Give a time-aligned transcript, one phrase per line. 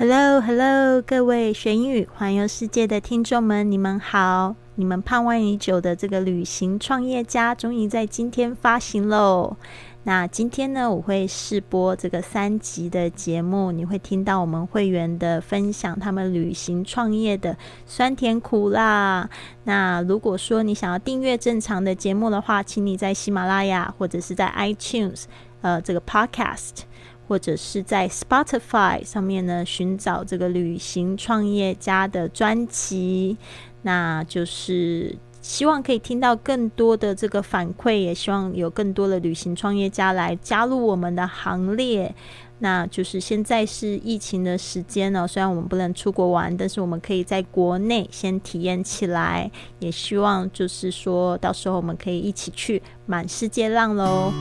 [0.00, 4.54] Hello，Hello，各位学英语环游世界的听众们，你们好！
[4.76, 9.56] 你们盼望已久的这个旅行创业家，终于在今天发行喽。
[10.04, 19.28] 那今天呢，我会试播这个三集的节目，你会听到我们会员的分享，他们旅行创业的酸甜苦辣。
[19.64, 25.24] 那如果说你想要订阅正常的节目的话，请你在喜马拉雅或者是在 iTunes，
[25.60, 26.82] 呃，这个 Podcast。
[27.28, 33.36] 或者是在 Spotify 上面呢，寻找这个旅行创业家的专辑，
[33.82, 42.14] 那就是希望可以听到更多的这个反馈，也希望有更多的旅行创业家来加入我们的行列。
[42.60, 54.32] 那就是现在是疫情的时间呢，虽然我们不能出国玩，但是我们可以在国内先体验起来，也希望就是说到时候我们可以一起去满世界浪喽。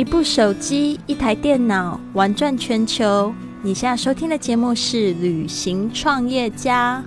[0.00, 3.34] 一部手机，一台电脑，玩转全球。
[3.62, 7.04] 你现在收听的节目是《旅行创业家》。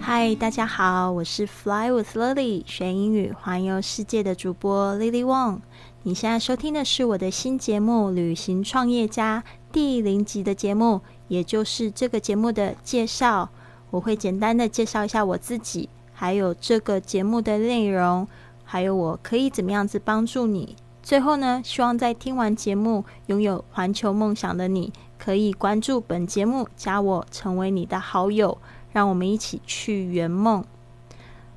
[0.00, 5.58] 嗨，大家好，我是 Fly with Lily，学英语环游世界的主播 Lily Wong。
[6.04, 13.50] 你现在收听的是我的新节目《旅行创业家》第零集的节目，也就是这个节目的介绍。
[13.90, 18.26] 我会简单的介绍一下我自己，还有这个节目的内容。
[18.72, 20.76] 还有我可以怎么样子帮助你？
[21.02, 28.56] 最后呢，希望在听完节目拥有环球梦想的你，可以关注本节目，加我成为你的好友，
[28.90, 30.64] 让我们一起去圆梦。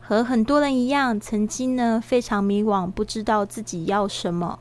[0.02, 4.60] 和很多人一样，曾经呢非常迷惘，不知道自己要什么。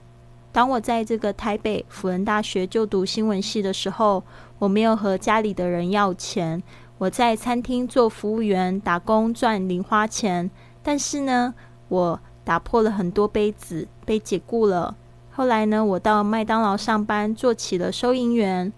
[0.52, 4.22] 当我在这个台北辅仁大学就读新闻系的时候，
[4.60, 6.62] 我没有和家里的人要钱，
[6.98, 10.48] 我在餐厅做服务员打工赚零花钱，
[10.84, 11.52] 但是呢，
[11.88, 12.20] 我。
[12.44, 14.94] 打破了很多杯子，被解雇了。
[15.32, 18.72] 后来呢，我到麦当劳上班，做起了收银员，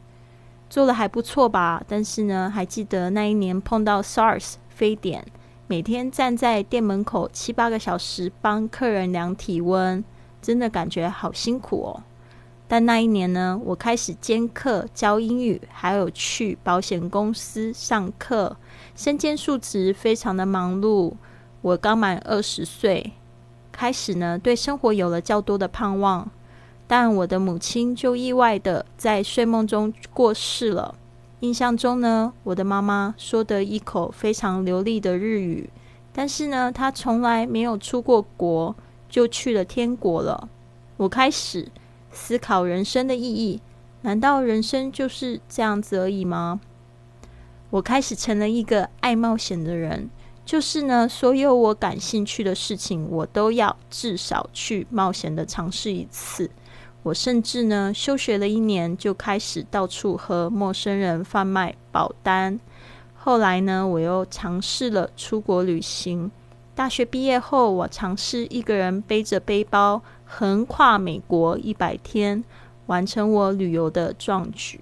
[0.71, 1.83] 做的还不错吧。
[1.87, 5.23] 但是呢，还记得那一年碰到 SARS 非典，
[5.67, 10.03] 每天站在店门口七八个小时帮客人量体温，
[10.41, 12.03] 真的感觉好辛苦哦。
[12.69, 18.57] 但那一年呢，我开始兼课教英语，还有去保险公司上课，
[18.95, 21.13] 身兼数职，非常的忙碌。
[21.61, 23.13] 我刚满二十岁。
[23.77, 26.31] 开始呢，对生活有了较多的盼望，
[26.87, 30.95] 但我的母亲就意外的在睡梦中过世了。
[31.41, 35.69] 印象中呢，我的妈妈说得一口非常流利的日语，
[36.15, 38.75] 但是呢，她从来没有出过国，
[39.11, 40.49] 就去了天国了。
[40.97, 41.69] 我开始
[42.11, 43.61] 思考人生的意义，
[44.01, 46.61] 难道人生就是这样子而已吗？
[47.69, 50.09] 我开始成了一个爱冒险的人。
[50.47, 56.49] 就是呢，所有我感兴趣的事情，我都要至少去冒险的尝试一次。
[57.03, 62.59] 我甚至呢，休学了一年，就开始到处和陌生人贩卖保单。
[63.17, 66.31] 后来呢，我又尝试了出国旅行。
[66.77, 72.45] 大学毕业后，我尝试一个人背着背包横跨美国一百天，
[72.87, 74.81] 完成我旅游的壮举。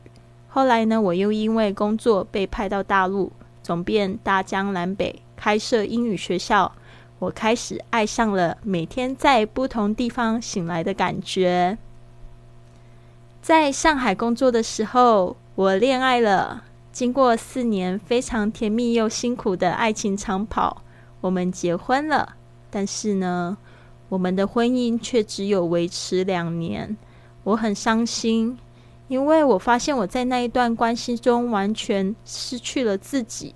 [0.49, 3.33] 后来呢，我又因为工作被派到大陆，
[3.63, 5.23] 走遍大江南北。
[5.45, 6.73] 开设英语学校，
[7.19, 11.77] 我开始爱上了每天在不同地方醒来的感觉。
[13.43, 16.65] 在上海工作的时候，我恋爱了。
[16.91, 20.81] 经过四年非常甜蜜又辛苦的爱情长跑，
[21.21, 22.37] 我们结婚了。
[22.71, 23.59] 但是呢，
[24.09, 26.97] 我们的婚姻却只有维持两年。
[27.43, 28.57] 我很伤心，
[29.09, 33.55] 因为我发现我在那一段关系中完全失去了自己。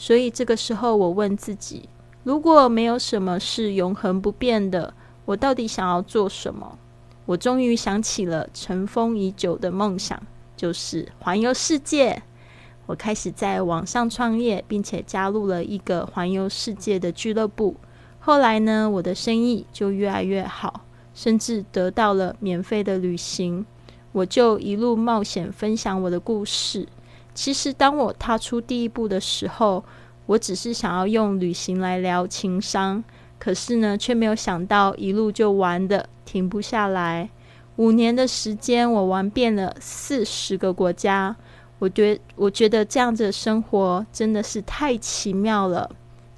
[0.00, 1.88] 所以这个时候，我问自己：
[2.22, 4.94] 如果没有什么是永恒不变的，
[5.24, 6.78] 我到底想要做什么？
[7.26, 10.22] 我终于想起了尘封已久的梦想，
[10.56, 12.22] 就是环游世界。
[12.86, 17.74] 我开始在网上创业，并且加入了一个环游世界的俱乐部。
[18.20, 20.82] 后来呢，我的生意就越来越好，
[21.12, 23.66] 甚至得到了免费的旅行。
[24.12, 26.86] 我就一路冒险，分享我的故事。
[27.40, 29.84] 其实，当我踏出第一步的时候，
[30.26, 33.04] 我只是想要用旅行来聊情商，
[33.38, 37.30] 可是呢，却没有想到一路就玩的停不下来。
[37.76, 41.36] 五年的时间，我玩遍了四十个国家。
[41.78, 45.88] 我觉我觉得这样子的生活真的是太奇妙了。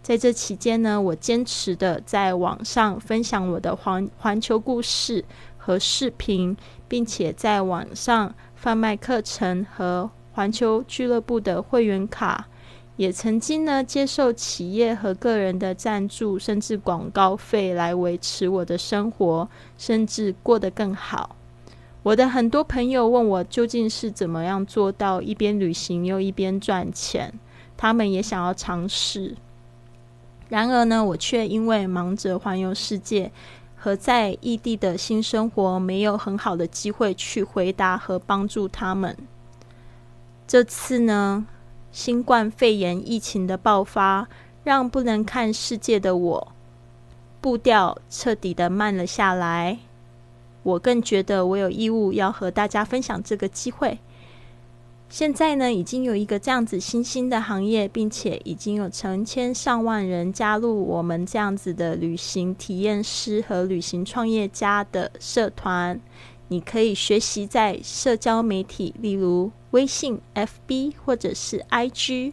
[0.03, 5.25] 在这期间呢，我坚持的在网上分享我的环环球故事
[5.57, 6.55] 和视频，
[6.87, 10.11] 并且在网上贩卖课程和。
[10.33, 12.47] 环球俱乐部的会员卡，
[12.97, 21.37] 也曾经呢接受企业和个人的赞助，甚至广告费来维持我的生活，甚至过得更好。
[22.03, 27.33] 我的很多朋友问我究竟是怎么样做到一边旅行又一边赚钱，
[27.77, 29.37] 他们也想要尝试。
[30.49, 33.31] 然而呢，我却因为忙着环游世界
[33.77, 39.17] 和在异地的新生活，没有很好的机会去回答和帮助他们。
[40.51, 41.47] 这次呢，
[41.93, 44.27] 新冠肺炎疫情的爆发，
[44.65, 46.53] 让不能看世界的我
[47.41, 49.79] 步调彻底的慢了下来。
[50.65, 54.01] 我更觉得我有义务要和大家分享这个机会。
[55.09, 66.01] 现在呢，已经有一个这样子新兴的行业，并且已经有成千上万人加入我们这样子的旅行体验师和旅行创业家的社团。
[66.51, 72.33] 你可以学习在社交媒体，例如微信、FB 或者是 IG，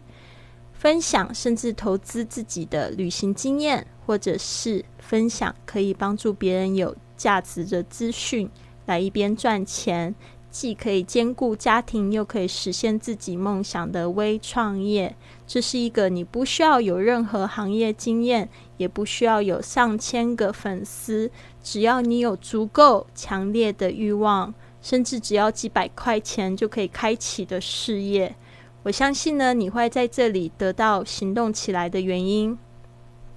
[0.73, 8.49] 分享甚至投资自己的旅行经验，或者是分享可以帮助别人有价值的资讯，
[8.87, 10.15] 来一边赚钱。
[10.49, 15.15] 既可以兼顾家庭，又可以实现自己梦想的微创业，
[15.45, 21.29] 这是一个你不需要有任何行业经验，也不需要有上千个粉丝，
[21.62, 28.35] 只要你有足够强烈的欲望，甚至只要几百块钱就可以开启的事业。
[28.83, 32.57] 我相信呢，你会在这里得到行动起来的原因。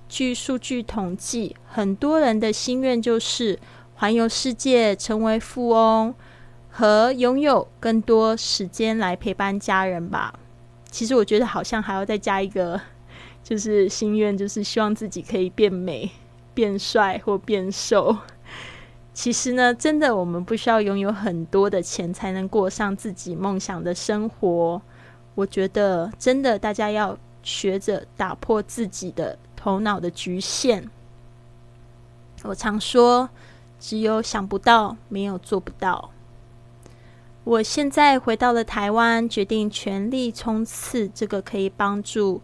[0.08, 3.58] 据数据统计，很多人的心愿就是
[3.94, 6.14] 环游世界，成为富翁。
[6.72, 10.32] 和拥有更多时间来陪伴家人吧。
[10.88, 12.80] 其实我觉得好像还要再加一个，
[13.42, 16.10] 就是心愿，就是希望自己可以变美、
[16.54, 18.16] 变帅或变瘦。
[19.12, 24.80] 其实呢，真的我们不需要拥有很多的钱才能过上自己梦想的生活。
[25.34, 30.88] 我觉得真的大家要学着打破自己的头脑的局限。
[32.42, 33.28] 我常说，
[33.78, 36.10] 只有想不到，没有做不到。
[37.44, 42.40] 我现在回到了台湾，决定全力冲刺这个可以帮助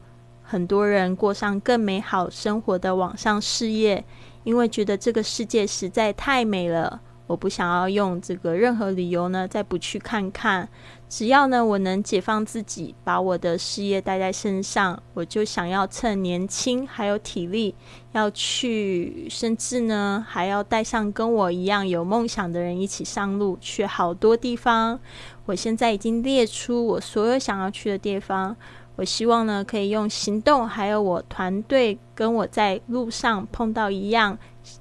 [0.49, 4.05] 很多人过上更美好生活的网上事业，
[4.45, 7.01] 因为觉得这个世界实在太美了。
[7.27, 10.69] 我不想要用这个任何理由呢，再不去看看。
[11.09, 17.75] 只要呢，我能解放自己，把我的事业带在身上，我就想要趁年轻还有体力，
[18.13, 25.01] 要去，甚至呢，还要带上跟我一样有梦想的人一起上路，去好多地方。
[25.47, 28.57] 我现在已经列出我所有想要去的地方。
[28.97, 34.37] 我希望呢，可以用行动，还有我团队跟我在路上碰到一样，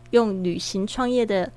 [0.09, 1.51] 用旅行创业的。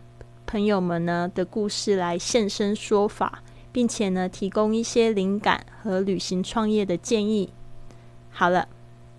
[0.51, 7.53] 朋友们呢的故事来现身说法，并且呢提供一些灵感和旅行创业的建议。
[8.31, 8.67] 好了，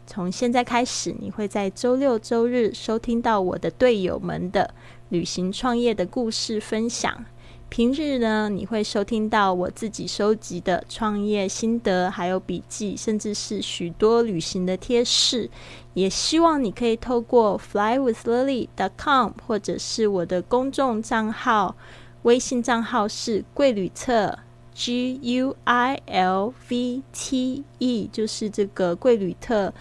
[0.07, 4.73] 从现在开始，你会在周六周日收听到我的队友们的
[5.09, 7.23] 旅行创业的故事分享。
[7.69, 15.49] 平日呢，你会收听到我自己收集的创业心得，还有笔记，甚至是许多旅行的贴士。
[15.93, 21.75] 也希望你可以透过 flywithlily.com 或者是我的公众账号，
[22.23, 24.39] 微信账号是贵旅特
[24.73, 29.71] G U I L V T E，就是这个贵旅特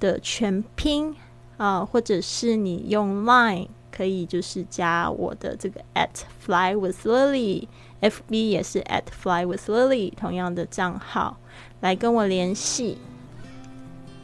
[0.00, 1.14] 的全拼
[1.56, 3.68] 啊，或者是你用 Line。
[3.90, 6.08] 可以就是加我的这个 at
[6.38, 11.38] fly with lily，FB 也是 at fly with lily，同样的账号
[11.80, 12.98] 来跟我联系。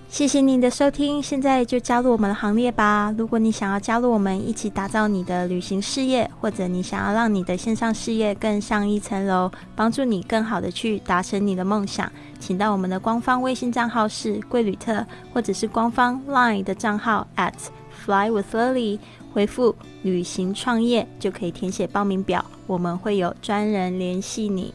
[0.09, 3.13] 谢谢您的收听，现在就加入我们的行列吧。
[3.19, 15.05] 如果你想要加入我们一起打造你的旅行事业，或者你想要让你的线上事业更上一层楼，帮助你更好的去达成你的梦想，请到我们的官方微信账号是贵旅特，
[15.35, 17.53] 或者是官方 Line 的账号 at
[17.91, 19.01] fly with lily。
[19.37, 24.73] 回复“旅行创业”就可以填写报名表，我们会有专人联系你。